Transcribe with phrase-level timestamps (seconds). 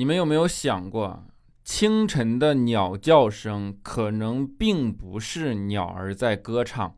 [0.00, 1.26] 你们有没有想过，
[1.62, 6.96] 清晨的鸟叫声可能并不是鸟儿在歌唱，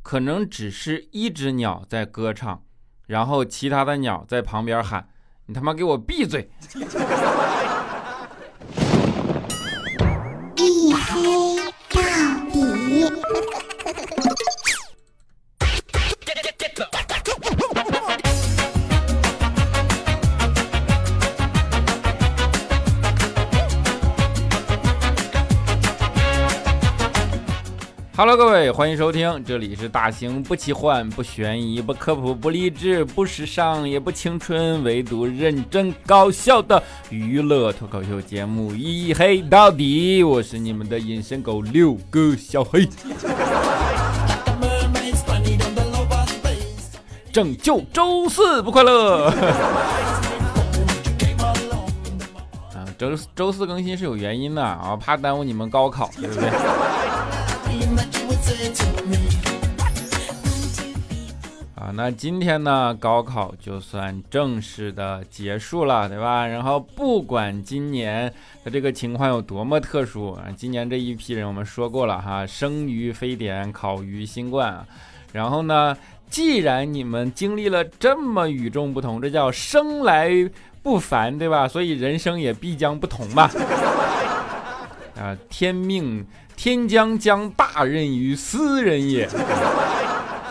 [0.00, 2.62] 可能只是一只鸟在歌唱，
[3.08, 5.08] 然后其他的鸟在旁边喊
[5.46, 6.48] ：“你他妈给我闭嘴！”
[28.18, 42.88] Hello，各位，欢迎收听，这里是大型不奇幻、不悬疑、不科普、不励志、不时尚也不青春，唯独认真搞笑的娱乐脱口秀节目《一黑到底》，我是你们的隐身狗六哥小黑，
[47.30, 49.26] 拯救周四不快乐。
[52.72, 56.50] 啊，周周四更新是有原因的啊，怕耽误你们高考，对不对？
[61.94, 66.46] 那今天呢，高考就算正式的结束了，对吧？
[66.46, 68.32] 然后不管今年
[68.64, 74.86] 的这个情况有多么特殊啊，今年这一批人我们说过了哈，生于非典，考于新冠啊。
[75.32, 75.96] 然后呢，
[76.30, 80.30] 既然你们经历了这么与众不同，这叫生来
[80.82, 81.68] 不凡，对吧？
[81.68, 83.50] 所以人生也必将不同嘛。
[85.18, 86.26] 啊，天命。
[86.56, 89.28] 天将将大任于斯人也，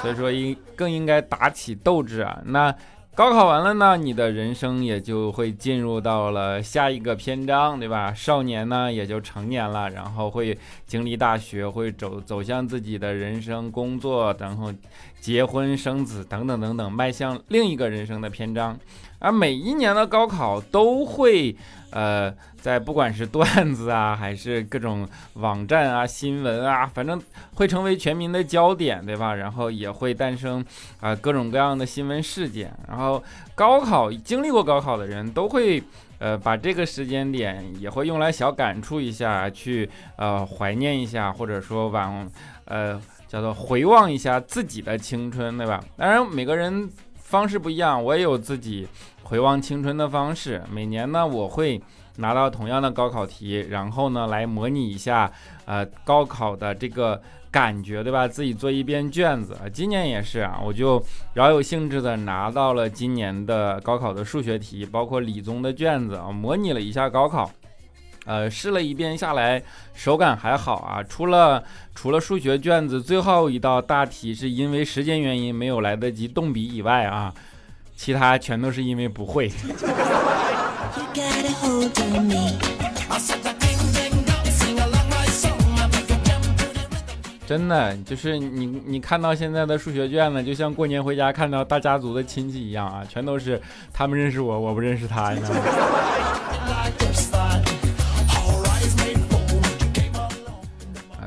[0.06, 2.40] 所以说应更应该打起斗志啊！
[2.46, 2.72] 那
[3.16, 8.14] 高考完了呢，你的人生也就会进入到了下一个篇章，对吧？
[8.14, 14.72] 少年呢也就成年了，然后会经历大学，会走走向自己的人生、工作，然后
[15.20, 18.78] 结婚、生子等等等等，迈向另一个人生的篇章。
[19.18, 21.56] 而每一年的高考都会，
[21.96, 22.30] 呃，
[22.60, 27.22] 在不管是段子啊，还是各种网站啊、新闻啊，反正
[27.54, 29.34] 会成为全民的焦点，对吧？
[29.34, 30.64] 然后也会诞生
[31.00, 32.70] 啊、各种各样的新闻事件。
[32.90, 33.24] 然后
[33.56, 35.82] 高考经历过高考的人都会，
[36.20, 42.30] 呃，把这个时间点也会用来小感触一下，去呃怀念一下，或者说往
[42.66, 45.82] 呃叫做回望一下自己的青春，对吧？
[45.96, 46.90] 当然每个人。
[47.26, 48.88] 方式不一样，我也有自己
[49.24, 50.62] 回望青春的方式。
[50.72, 51.82] 每年呢，我会
[52.18, 55.32] 拿到同样的高考题，然后呢来模拟一下，
[55.66, 57.20] 呃，高考的这个
[57.50, 58.28] 感觉，对吧？
[58.28, 59.58] 自己做一遍卷子。
[59.74, 61.04] 今年也是啊，我就
[61.34, 67.52] 饶有兴致的拿到了今年的高考的数学题，包括理综的卷子啊，模拟了一下高考。
[68.26, 69.62] 呃，试了一遍下来，
[69.94, 71.02] 手感还好啊。
[71.08, 71.64] 除了
[71.94, 77.34] 除了数学卷子最后一道大题是因为时间原因没有来得及动笔以外啊，
[77.96, 79.50] 其他全都是因为不会。
[87.48, 93.62] 真的就是你，你看到现在的数学卷子，就像过年回家看到大家族的亲戚一样啊，全都是
[93.94, 95.62] 他们认识我，我不认识他，你知道吗？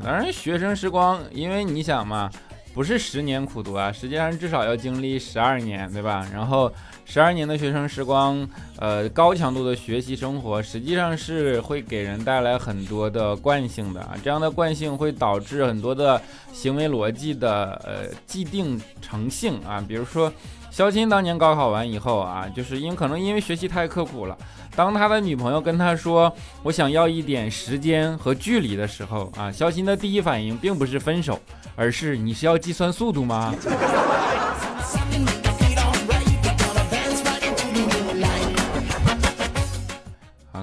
[0.09, 2.27] 反正，学生时光，因为你想嘛，
[2.73, 6.27] 不是十年苦读啊，实际上至少要经历十二年，对吧？
[6.33, 6.73] 然后
[7.11, 8.47] 十二年的学生时光，
[8.77, 14.13] 呃，高强度的学习生活，实际上是会给人带来很多的惯性的啊。
[14.23, 16.21] 这样的惯性会导致很多的
[16.53, 19.83] 行为逻辑的呃既定成性啊。
[19.87, 20.31] 比如说，
[20.69, 24.37] 肖钦当年高考完以后啊，就是因为可能因为学习太刻苦了。
[24.75, 26.31] 当他的女朋友跟他说
[26.61, 31.39] “我想要一点时间和距离”的时候啊，肖钦的第一反应并不是分手，
[31.75, 33.51] 而是你是要计算速度吗？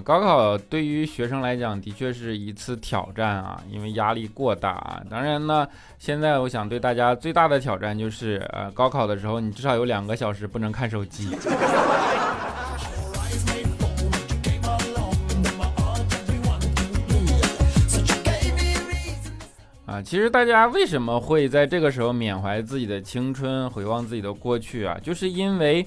[0.06, 5.02] 高考对于学生来讲的确是一次挑战啊，因为压力过大啊。
[5.10, 5.66] 当然呢，
[5.98, 11.36] 现在我想对大家最大的挑战就是，呃，高考的时候你至少有两个小时不能看手机。
[19.86, 24.96] 啊，其实大家为什么会在这个时候缅怀自己的青春，回望自己的过去啊？
[25.02, 25.84] 就是因为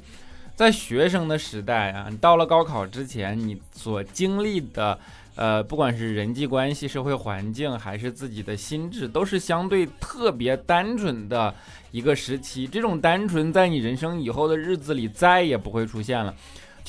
[0.60, 5.00] 在学生的时代啊，你到了高考之前，你所经历的，
[5.36, 11.56] 呃，不管是人际关系、社会环境，还是自己的心智，都是相对特别单纯的
[11.92, 12.68] 一个时期。
[12.68, 16.36] 这种单纯，在你人生以后的日子里再也不会出现了。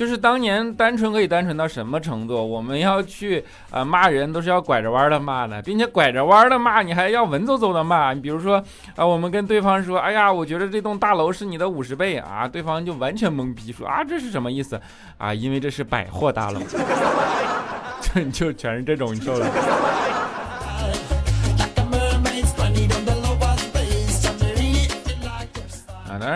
[0.00, 2.42] 就是当年单纯可以单纯到什么程度？
[2.42, 8.14] 我们要去啊骂人都是要拐着弯的骂的，并且拐着弯的骂，你还要文绉绉的骂。
[8.14, 8.64] 你比如说
[8.96, 14.80] 啊，我们跟对方说，哎呀，我觉得这栋大楼是你的五十倍啊，对方就完全懵逼，说啊这是什么意思
[15.18, 15.34] 啊？
[15.34, 16.60] 因为这是百货大楼，
[18.00, 19.46] 就就全是这种，你受了。
[19.46, 20.09] 当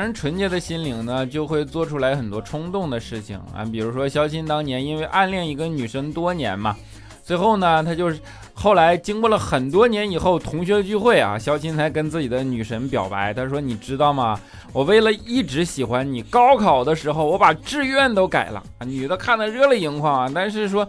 [0.05, 3.65] 然，纯洁的心灵呢，就会做出来很多冲动的事情啊。
[3.65, 6.77] 比如说，肖钦当年因为暗恋一个女生多年嘛，
[7.25, 8.21] 最后呢，他就是
[8.53, 13.33] 后来经过了很多年以后，同学聚会啊，肖钦才跟自己的女神表白。
[13.33, 14.39] 他说：“你知道吗？
[14.75, 20.87] 我为了一直喜欢你，高考的时候我把志愿都改了。”女的看得热泪盈眶啊，但是说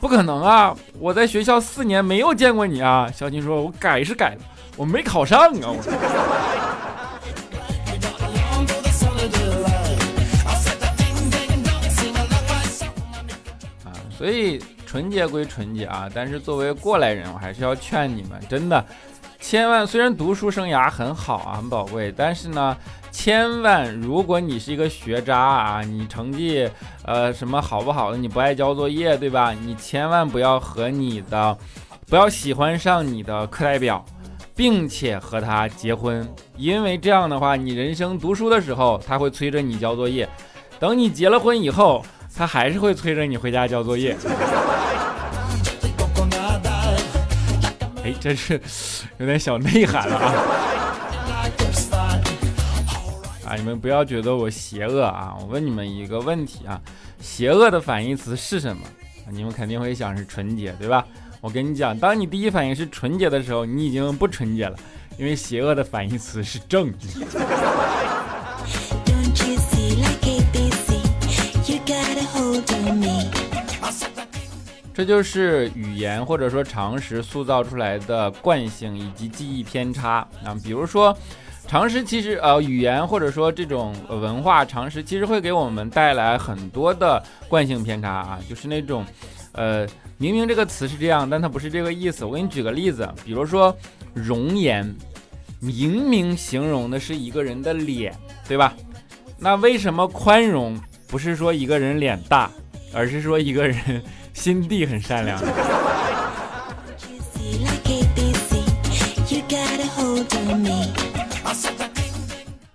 [0.00, 3.10] 不可能啊，我在学校四年没有见过你啊。
[3.12, 4.40] 肖钦说：“我改是改了，
[4.76, 5.92] 我没考上啊。”我说。
[14.16, 18.84] 所以纯洁归纯洁啊，但是作为过来人，我还是要劝你们，真的，
[19.40, 22.76] 千万虽然读书生涯很好啊，很宝贵，但是呢，
[23.10, 26.68] 千万如果你是一个学渣啊，你成绩
[27.04, 29.52] 呃什么好不好的，你不爱交作业，对吧？
[29.52, 31.58] 你千万不要和你的，
[32.08, 34.04] 不要喜欢上你的课代表，
[34.54, 36.26] 并且和他结婚，
[36.56, 40.28] 因为这样的话，你人生读书的时候他会催着你交作业，
[40.78, 42.04] 等你结了婚以后。
[42.36, 44.16] 他还是会催着你回家交作业。
[48.02, 48.60] 哎，这是
[49.18, 50.34] 有点小内涵了啊！
[53.46, 55.34] 啊，你们不要觉得我邪恶啊！
[55.40, 56.80] 我问你们一个问题啊：
[57.20, 58.82] 邪恶的反义词是什么？
[59.30, 61.06] 你们肯定会想是纯洁，对吧？
[61.40, 64.76] 我跟你讲，当你第一反应是纯洁的时候，你已经不纯洁了，
[65.16, 67.24] 因为邪恶的反义词是正义。
[74.94, 81.14] 这就是语言或者说常识塑造出来的惯性以及记忆偏差啊，比如说
[81.66, 89.04] 常识其实呃语言或者说这种文化常识其实会给我们带来很多的惯性偏差啊，就是那种
[89.52, 89.84] 呃
[90.16, 92.24] 明明这个词是这样，但它不是这个意思。
[92.24, 93.76] 我给你举个例子，比如说
[94.12, 94.94] 容颜，
[95.58, 98.14] 明明形容的是一个人的脸，
[98.46, 98.72] 对吧？
[99.38, 102.48] 那为什么宽容不是说一个人脸大，
[102.94, 104.00] 而是说一个人？
[104.34, 105.38] 心地很善良，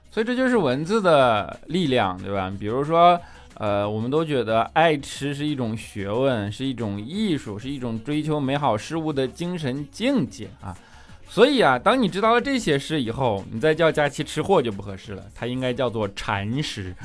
[0.09, 2.51] 所以这就是文字的力量，对吧？
[2.59, 3.19] 比如说，
[3.53, 10.75] 呃，我们都觉得爱吃是一种学问，是一种艺术，是一种追求美好事物的精神境界啊。
[11.29, 16.95] 所以啊，当你知道了这些事以后，你再叫佳期吃货就不合适了，它应该叫做禅师。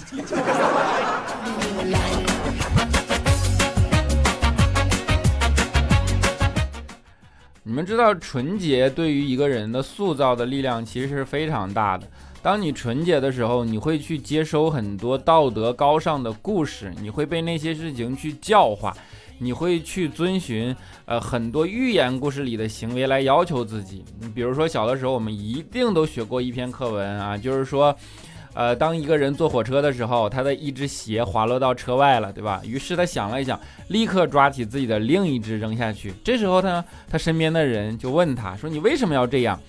[7.75, 12.07] 你们知道纯洁对于一个人的塑造的力量其实是非常大的。
[12.41, 18.97] 当你纯洁的时候，你会去接收很多道德高尚的故事，你会被那些事情去教化，
[19.39, 20.73] 你会去遵循
[21.05, 24.05] 呃很多寓言故事里的行为来要求自己。
[24.21, 27.93] 你比如说小的时候，我们一定都学过一篇课文啊，就是说。
[28.55, 32.63] 呃，当一个人坐火车的时候，他的一只鞋滑落到车外了，对吧？
[32.65, 33.59] 于是他想了一想，
[33.89, 36.15] 立刻抓起自己的另一只扔下去。
[36.23, 39.61] 这时候呢，他身边的人就问他说：“你为什么要这样？”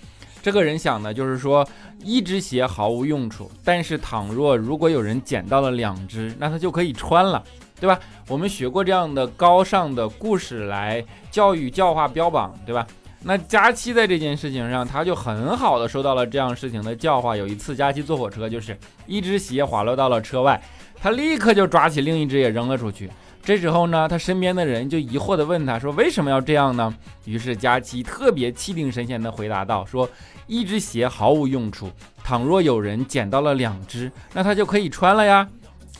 [0.43, 1.67] 这个人想的就是说，
[2.03, 7.43] 一只鞋毫无用处，但是倘若如果有人捡到了两只，那他就可以穿了，
[7.79, 7.99] 对吧？
[8.27, 12.85] 我们学过这样的高尚的故事来教育、教化、标榜，对吧？
[13.27, 17.35] 那佳期在这件事情上，他就很好的收到了这样事情的教化。
[17.35, 18.77] 有一次，佳期坐火车，就是
[19.07, 20.61] 一只鞋滑落到了车外，
[21.01, 23.09] 他立刻就抓起另一只也扔了出去。
[23.41, 26.93] 这时候呢，他身边的人就疑惑的问他说：“为什么要这样呢？”
[27.25, 30.07] 于是佳期特别气定神闲的回答道：“说
[30.45, 31.89] 一只鞋毫无用处，
[32.23, 35.47] 倘若有人捡到了两只，那他就可以穿了呀。”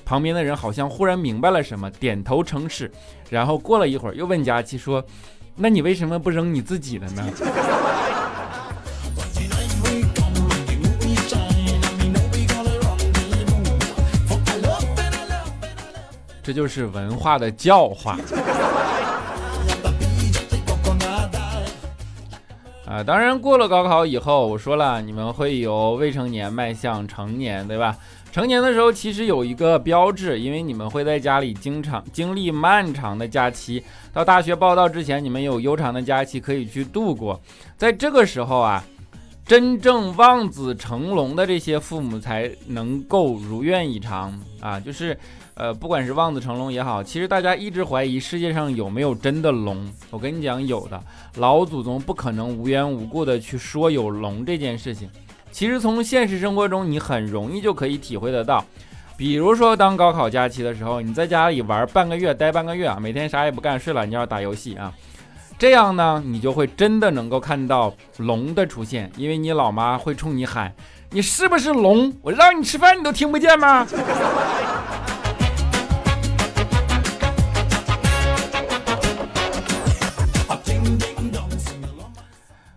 [0.05, 2.91] 旁边的人好像忽然明白了什么，点头称是。
[3.31, 5.03] 然后过了一会儿，又问佳期说。
[5.55, 7.23] 那你为什么不扔你自己的呢？
[16.43, 18.19] 这就是文化的教化。
[22.85, 27.97] 啊，当然过了高考以后，我说了，你们会由未成年迈向成年，对吧？
[28.35, 33.81] 成年的时候其实有一个标志，因为你们会在家里经常经历漫长的假期。
[34.11, 37.39] 到大学报到之前，你们有悠长的假期可以去度过。
[37.77, 38.83] 在这个时候啊，
[39.45, 44.77] 真正望子成龙的这些父母才能够如愿以偿啊！
[44.81, 45.17] 就是，
[45.53, 49.89] 呃，不管是望子成龙也好，其实大家一直怀疑世界上有没有真的龙。
[50.09, 51.01] 我跟你讲，有的，
[51.37, 55.09] 老祖宗不可能无缘无故的去说有龙这件事情。
[55.55, 58.61] 其实从现实生活中，你很容易就可以体会得到。
[59.15, 64.91] 比如说，当高考假期的时候，你在家里玩半个月，待半个月啊，每天啥也不干，睡懒觉打游戏啊。
[65.57, 70.73] 这样呢，你就会真的能够看到龙的出现，因为你老妈会冲你喊
[71.11, 72.13] ：“你是不是龙？
[72.21, 73.87] 我让你吃饭你都听不见吗？”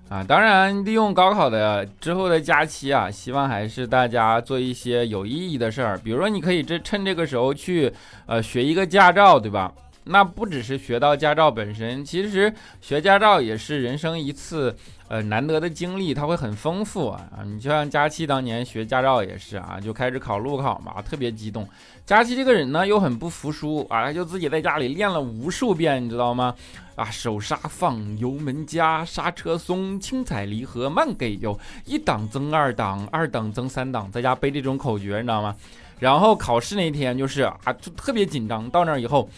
[0.09, 7.93] 啊，当然，利用高考的之后的假期啊，希望还是大家做一些有意义的事儿，比如说你可以这趁这个时候去
[8.25, 9.71] 呃学一个驾照，对吧？
[10.09, 14.75] 那不只是学到驾照本身，其实学驾照也是人生一次
[15.09, 17.29] 呃难得的经历，它会很丰富啊。
[17.45, 21.69] 你就像佳期当年学驾照也是啊，就开始考路考嘛，特别激动。
[22.07, 26.55] 佳期这个人呢又很不服输啊，他就自己在家里练了无数遍，你知道吗？
[26.95, 35.55] 啊，手刹放，油门加，刹车松，轻踩离合慢给油，一档增二档，二档增三档，在家背这种口诀，你知道吗？
[36.00, 39.29] 然后考试那天就是啊，就特别紧张，到那以后。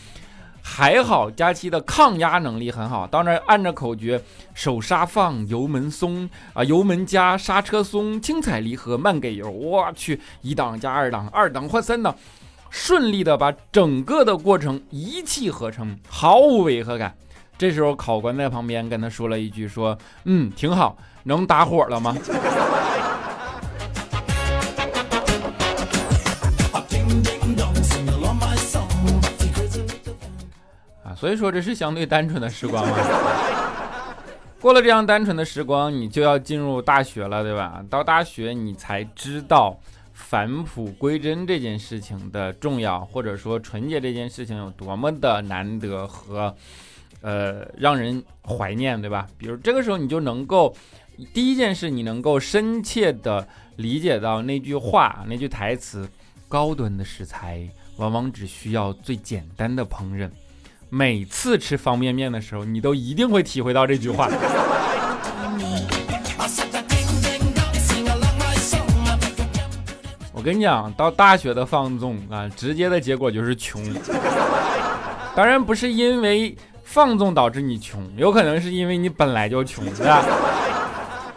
[0.62, 3.07] 还好，佳期的抗压能力很好。
[3.07, 4.23] 到那按着口诀，
[4.55, 9.50] 手刹放，油门松啊，油门加，刹车松，轻踩离合，慢给油。
[9.50, 12.14] 我去，一档加二档，二档换三档，
[12.71, 17.14] 顺利的把整个的过程一气呵成，毫无违和感。
[17.59, 22.17] 这时候考官在旁边跟他说了一句：“说，嗯，挺好，能打火了吗？”
[31.21, 32.97] 所以说这是相对单纯的时光嘛。
[34.59, 37.85] 过了这样单纯的时光，你就要进入大学了，对吧？
[37.91, 39.79] 到大学你才知道
[40.15, 46.55] 返璞归真这件事情的重要，或者说纯洁这件事情有多么的难得和
[47.21, 49.27] 呃让人怀念，对吧？
[49.37, 50.75] 比如这个时候你就能够
[51.35, 53.47] 第一件事，你能够深切的
[53.77, 56.09] 理解到那句话、那句台词：
[56.49, 60.31] 高端的食材往往只需要最简单的烹饪。
[60.92, 64.28] 每次吃方便面的时候，你都一定会体会到这句话。
[70.32, 73.80] 我跟你讲，到大学的放纵啊，直接的结果就是穷。
[75.37, 80.25] 当然不是因为放纵导致你穷，有可能是因为你本来就穷，是吧？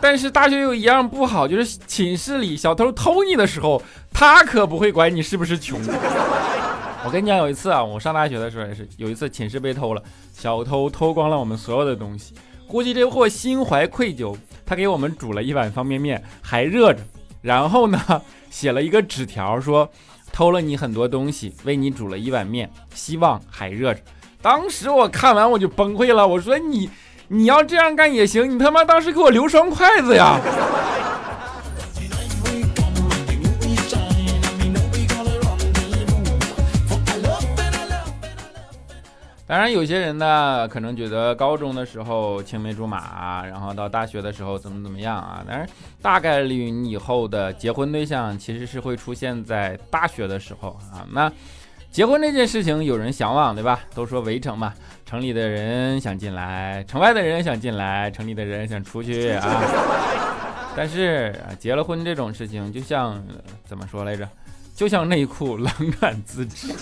[0.01, 3.79] 但是大学有一样不好，就是寝室里小偷偷你的时候，
[4.11, 5.79] 他可不会管你是不是穷。
[7.05, 12.33] 我跟你讲，有一次啊，我上大学的时候也是，有一次寝室被偷了，小偷偷光了我们所有的东西，
[12.65, 14.33] 估计这货心怀愧疚，
[14.65, 17.01] 他给我们煮了一碗方便面，还热着，
[17.41, 17.99] 然后呢，
[18.49, 19.89] 写了一个纸条说，
[20.31, 23.99] 偷了你很多东西，为你煮了一碗面，希望还热着。
[24.41, 26.89] 当时我看完我就崩溃了，我说你，
[27.27, 30.39] 你要这样干也行，你他妈当时给我留双筷子呀！
[39.45, 45.43] 当然，有些人呢可能觉得高中的时候青梅竹马，然后到大学的时候怎么怎么样啊？
[45.45, 51.05] 但是大概率你以后的结婚对象其实是会出现在大学的时候啊。
[51.11, 51.31] 那
[51.91, 53.81] 结婚这件事情有人向往，对吧？
[53.93, 54.73] 都说围城嘛，
[55.05, 59.61] 城里的人想进来，城外的人想进来，城里的人想出去啊。
[60.75, 63.23] 但是结了婚这种事情，就像
[63.65, 64.27] 怎么说来着？
[64.73, 66.73] 就像内裤冷暖自知。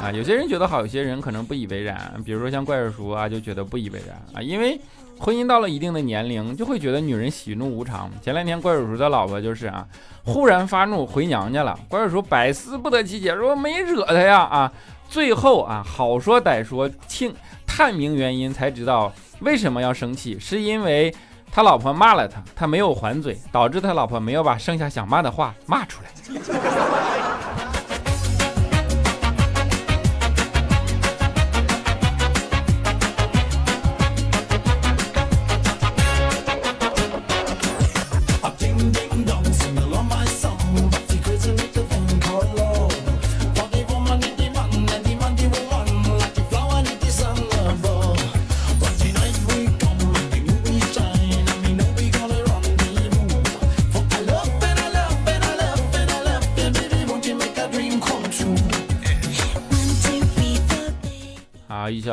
[0.00, 2.14] 啊，有些人觉得好，有些人可能不以为然。
[2.24, 4.80] 比如说像怪叔叔啊，就觉得不以为然啊，因为
[5.18, 8.08] 婚姻到了一定的年龄，就会觉得女人喜怒无常。
[8.22, 9.84] 前两天怪叔叔的老婆就是啊，
[10.24, 11.78] 忽然发怒回娘家了。
[11.88, 14.72] 怪叔叔百思不得其解，说没惹他呀啊。
[15.08, 17.34] 最后啊，好说歹说，听
[17.66, 21.12] 探明原因才知道为什么要生气，是因为
[21.50, 27.27] 他老婆骂了他，他没有还嘴，导致他老婆没有把剩下想骂的话骂出来。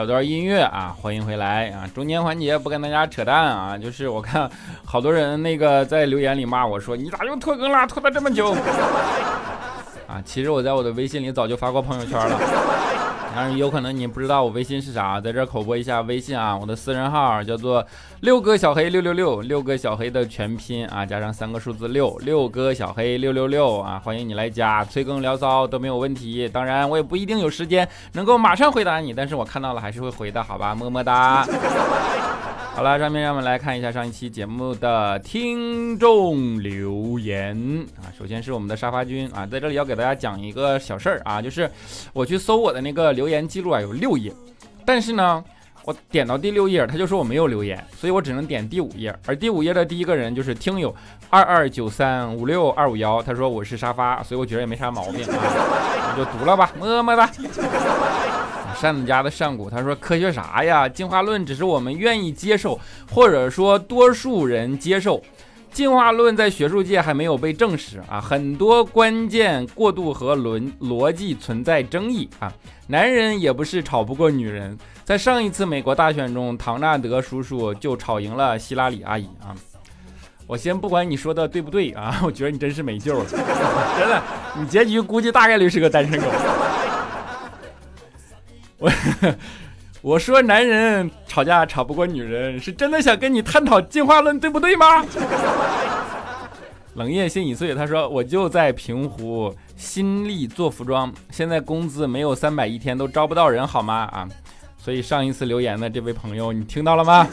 [0.05, 1.89] 小段音乐啊，欢迎回来啊！
[1.95, 4.47] 中间环节不跟大家扯淡啊，就是我看
[4.85, 8.51] 好多人那个在留言里骂我说你咋又拖更了，拖了这么久
[10.05, 10.21] 啊！
[10.23, 12.39] 其实我在我的微信里早就发过朋友圈了。
[13.35, 17.85] 但是有可能你不知道我微信是啥，在这口播一下微信啊，我的私人号叫做
[18.21, 26.47] 六哥小黑六六六，六哥小黑的全拼啊，加上三个数字六，六哥小黑六六六啊，欢迎你来加，催更聊骚都没有问题。
[26.47, 31.45] 当然我也不一定有时间能够马上回答你，但是我看到了还是会回的，好吧，么么哒。
[32.75, 37.57] 好了，上面让我们来看一下上一期节目的听众留言
[37.95, 38.11] 啊。
[38.19, 41.71] 首先是我们的沙发君啊，在这里要给大家讲一个小事儿啊，就是
[42.11, 44.29] 我去搜我的那个留言记录啊，有六页，
[44.85, 45.41] 但是呢，
[45.85, 49.17] 我点到第六页，他就说我没有留言，所以我只能点第五页。
[49.25, 50.93] 而第五页的第一个人就是听友
[51.29, 57.31] 二二九三五六二五幺，他说我是沙发，所以我觉得也没啥毛病啊，我就读了吧，么么哒。
[58.79, 60.87] 扇子家的上古，他说科学啥呀？
[60.87, 62.79] 进化论只是我们愿意接受，
[63.11, 65.21] 或者说多数人接受。
[65.71, 72.49] 进化论在学术界还没有被证实啊，很多关键过渡和逻逻辑存在争议啊。
[72.87, 79.51] 男人也不是吵不过女人，在上一次美国大选中，唐纳德叔叔就吵赢了希拉里阿姨啊。
[80.47, 83.39] 我先不管你说的对不对啊， 我觉得你真是没救了，真
[84.07, 84.23] 的，
[84.57, 86.27] 你结局估计大概率是个单身狗。
[88.77, 88.91] 我
[90.01, 95.05] 我说男人吵架吵不过女人，是真的想跟你探讨进化论，对不对吗？
[96.95, 104.07] 冷夜心已碎，他说我就在平湖新力做服装，现在工资没有三百一天都招不到人，好吗？
[104.13, 104.27] 啊，
[104.77, 107.27] 所以上一次留言的这位朋友，你听到了吗？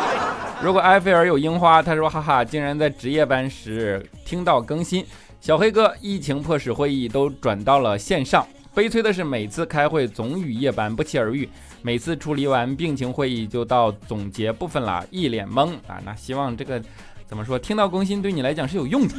[0.62, 5.04] 如果埃菲尔有樱花，他说哈哈，竟然在值夜班时听到更新。
[5.38, 8.46] 小黑哥，疫情迫使会议都转到了线上。
[8.74, 11.48] 悲催的是，每次开会总与夜班不期而遇，
[11.80, 16.02] 每次处理完病情会议就到总结部分了，一脸懵啊！
[16.04, 16.82] 那希望这个
[17.24, 17.56] 怎么说？
[17.56, 19.14] 听到更新对你来讲是有用的。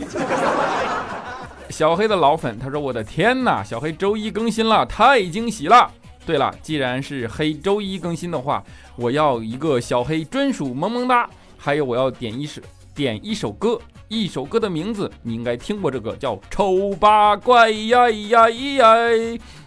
[1.70, 5.90] 小黑的老粉他说：“我的天哪，小黑周一更新了，太惊喜了！
[6.26, 8.62] 对了，既然是黑周一更新的话，
[8.98, 12.62] 我要一个小黑专属萌萌哒，还有我要点一首
[12.96, 18.96] 点一首歌。”一首歌的名字，你应该听过这个叫《丑八怪呀呀呀》，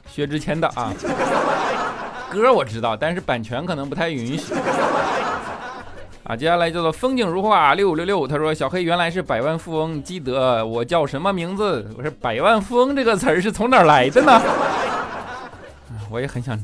[0.08, 0.94] 薛之谦的啊。
[2.30, 4.54] 歌我知道，但是版权可能不太允许。
[6.22, 11.90] 啊，接下来叫做风景如画六五六六，他说小黑原来是百万富翁，记得我叫什么名字？
[11.98, 14.40] 我说百万富翁这个词儿是从哪儿来的呢？
[16.08, 16.56] 我也很想。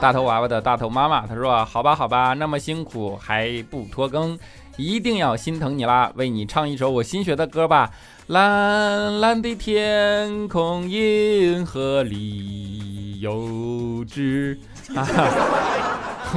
[0.00, 4.38] 大头娃娃的大头妈妈，他说好吧好吧，那么辛苦还不拖更。
[4.80, 6.10] 一定要心疼你啦！
[6.14, 7.90] 为你唱一首我新学的歌吧，
[8.32, 14.58] 《蓝蓝的天空，银河里有只》
[14.98, 15.06] 啊，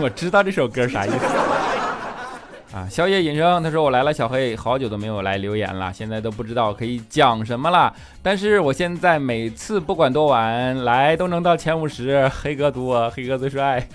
[0.02, 2.86] 我知道这首歌啥意思啊。
[2.90, 7.94] 宵夜隐生，他说我来了，小黑好久都没有来留言了，现在都不知道可以讲什么了。
[8.22, 13.88] 但是我现在每次不管多晚来都能到前五十，黑哥多，黑哥最帅。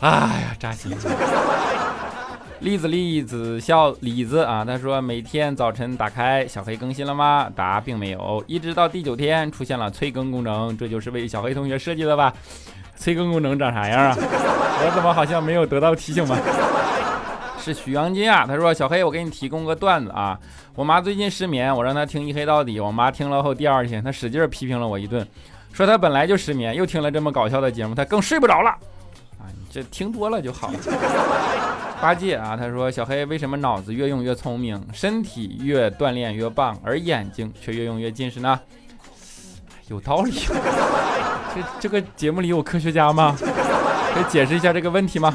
[0.00, 0.96] 哎呀，扎心。
[2.60, 7.48] 栗子栗子笑李子啊，他说每天早晨打开小黑更新了吗？
[7.54, 12.32] 答并没有，一直到第九天出现了催更功能，这就是为小黑同学设计的吧？
[12.96, 14.16] 催更功能长啥样啊？
[14.18, 16.36] 我怎么好像没有得到提醒吗？
[17.60, 20.36] 是许阳金啊，他说小黑，我给你提供个段子啊，
[20.74, 25.24] 我妈最近失眠，我让她听一黑到底，我妈听了后第二天她使劲批评了我一顿，
[25.72, 28.70] 说她本来就失眠，又听了这么搞笑的节目，她更睡不着了。
[29.38, 31.67] 啊，这听多了就好了。
[32.00, 38.58] 八戒啊，他说小黑为什么脑子越用越聪明，身体越锻炼越棒，而眼睛却越用越近视呢？
[39.88, 40.32] 有道理。
[41.54, 43.36] 这这个节目里有科学家吗？
[44.14, 45.34] 可以解释一下这个问题吗？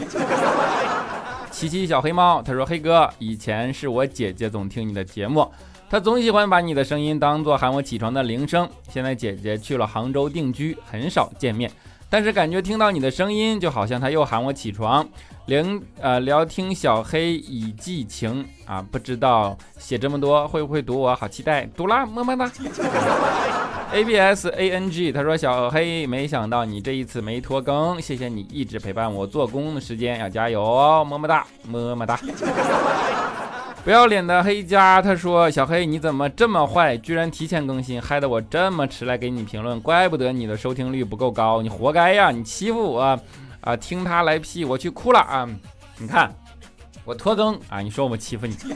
[1.51, 5.49] 七七小黑猫，他说黑哥，以前是我姐姐总听你的节目，
[5.89, 8.67] 她总喜欢把你的声音当做喊我起床的铃声。
[8.89, 11.69] 现在姐姐去了杭州定居，很少见面，
[12.09, 15.07] 但是感觉听到你的声音，就好像她又喊我起床。
[15.47, 15.63] 聊
[15.99, 21.13] 呃聊听小黑以寄情啊，不知道写这么多会不会读我？
[21.15, 22.49] 好期待，读啦，么么哒。
[23.91, 32.19] A B S A N G，他说小黑，没想到你这一次没拖更，谢谢你一直陪伴我做工的时间，要加油哦，么么哒，么么哒。
[33.83, 43.19] 不要脸的黑家，他说小黑你怎么这么坏，居然提前更新，害得我这么迟来给你评论，怪不得你的收听率不够高，你活该呀，你欺负我。
[43.63, 45.47] 啊，听他来批，我去哭了啊！
[45.97, 46.33] 你看，
[47.05, 48.73] 我拖更啊，你说我欺负你，提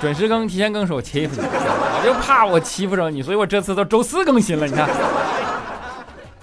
[0.00, 4.66] 准时更、提前更是我欺负你，我就怕我欺负着你，所以我这次都周四更新了。
[4.66, 4.88] 你看，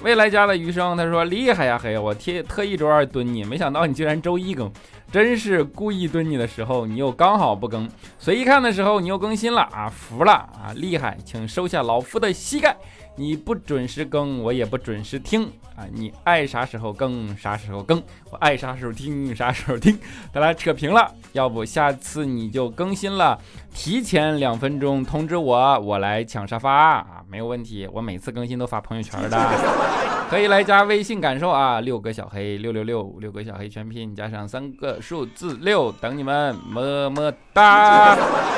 [0.01, 4.71] 未来家的余生，他说厉害呀嘿，我特特意周二蹲你，没想到你居然周一更，
[5.15, 12.75] 真是故意蹲你的时候，你又刚好不更，随意看的时候你又更新了啊，服了啊，厉害，请收下老夫的膝盖。
[13.17, 15.45] 你不准时更，我也不准时听
[15.77, 15.87] 啊！
[15.89, 19.97] 你爱啥时候更啥时候更，我爱啥时候听啥时候听。
[20.33, 23.39] 咱俩扯平了，要不下次你就更新了，
[23.73, 27.23] 提前两分钟通知我，我来抢沙发啊！
[27.29, 29.49] 没有问题，我每次更新都发朋友圈的，
[30.29, 31.79] 可以来加微信感受啊！
[31.79, 38.15] 六个小黑六六六，六个小黑全拼加上三个数字六，等你们，么么哒。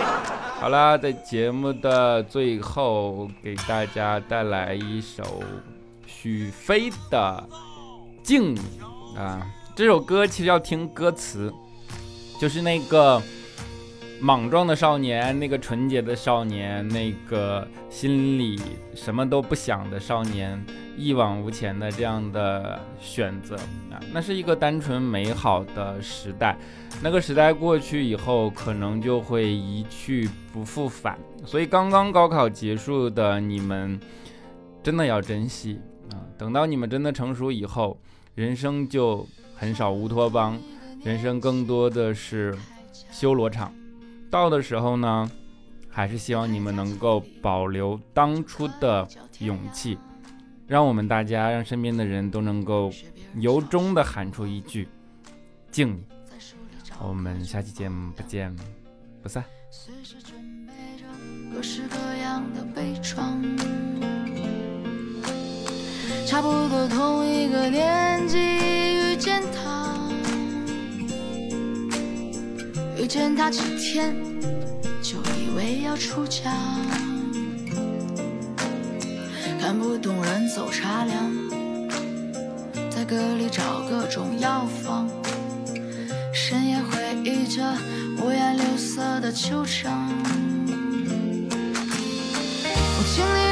[0.62, 5.44] 好了，在节目的最后，给大家带来一首
[6.06, 7.44] 许飞的
[8.24, 8.56] 《静》
[9.20, 9.46] 啊。
[9.76, 11.54] 这首歌其实要听歌词，
[12.40, 13.22] 就是那个
[14.22, 18.58] 莽撞的少年，那个纯洁的少年，那个心里
[18.96, 20.66] 什么都不想的少年，
[20.98, 23.56] 一往无前的这样的选择
[23.92, 26.58] 啊，那是一个单纯美好的时代。
[27.04, 31.18] 那个时代过去以后，可能就会一去不复返。
[31.46, 34.00] 所以，刚刚高考结束的你们，
[34.82, 35.80] 真的要珍惜
[36.12, 36.18] 啊！
[36.38, 38.00] 等到你们真的成熟以后，
[38.34, 40.60] 人生就很少乌托邦，
[41.04, 42.58] 人生更多的是
[43.12, 43.72] 修罗场。
[44.32, 45.30] 到的时候呢，
[45.88, 49.08] 还是希望你们能够保留当初的
[49.40, 49.98] 勇气，
[50.68, 52.92] 让我们大家，让身边的人都能够
[53.36, 54.90] 由衷的喊出一句：
[55.72, 56.04] 敬你。
[57.00, 58.54] 我们下期节目不见
[59.24, 59.44] 不散。
[59.72, 61.06] 随时准备着
[61.54, 63.58] 各式各样的悲怆，
[66.26, 69.96] 差不多同一个年纪遇见他，
[72.98, 74.16] 遇见他几天
[75.02, 76.52] 就以为要出家，
[79.78, 81.32] 不懂人走茶凉，
[82.90, 85.08] 在歌里找各种药方。
[86.34, 87.62] 深夜回忆着
[88.20, 90.10] 五颜六色的秋场，
[92.64, 93.47] 我经历